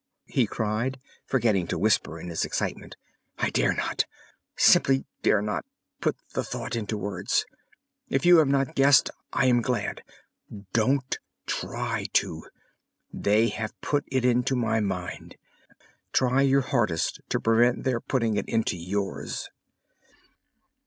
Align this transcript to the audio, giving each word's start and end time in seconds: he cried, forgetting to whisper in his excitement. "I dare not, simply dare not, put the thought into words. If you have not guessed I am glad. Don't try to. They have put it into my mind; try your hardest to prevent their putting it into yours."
he 0.29 0.47
cried, 0.47 0.99
forgetting 1.27 1.67
to 1.67 1.77
whisper 1.77 2.19
in 2.19 2.29
his 2.29 2.43
excitement. 2.43 2.95
"I 3.37 3.51
dare 3.51 3.73
not, 3.75 4.05
simply 4.57 5.05
dare 5.21 5.43
not, 5.43 5.63
put 5.99 6.15
the 6.33 6.43
thought 6.43 6.75
into 6.75 6.97
words. 6.97 7.45
If 8.09 8.25
you 8.25 8.37
have 8.37 8.47
not 8.47 8.73
guessed 8.73 9.11
I 9.31 9.45
am 9.45 9.61
glad. 9.61 10.03
Don't 10.73 11.19
try 11.45 12.07
to. 12.13 12.47
They 13.13 13.49
have 13.49 13.79
put 13.79 14.03
it 14.07 14.25
into 14.25 14.55
my 14.55 14.79
mind; 14.79 15.35
try 16.13 16.41
your 16.41 16.61
hardest 16.61 17.21
to 17.29 17.39
prevent 17.39 17.83
their 17.83 17.99
putting 17.99 18.37
it 18.37 18.49
into 18.49 18.77
yours." 18.77 19.51